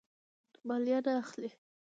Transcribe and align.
مالیه 0.67 0.99
نه 1.05 1.11
اخلي. 1.21 1.49